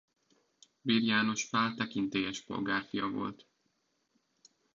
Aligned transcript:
Beer 0.81 1.01
János 1.01 1.49
Pál 1.49 1.73
tekintélyes 1.73 2.41
polgár 2.41 2.83
fia 2.83 3.07
volt. 3.09 3.47